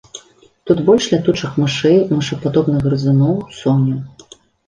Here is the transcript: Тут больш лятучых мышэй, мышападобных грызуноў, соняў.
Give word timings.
Тут 0.69 0.79
больш 0.87 1.03
лятучых 1.13 1.51
мышэй, 1.65 1.99
мышападобных 2.15 2.81
грызуноў, 2.87 3.35
соняў. 3.61 4.35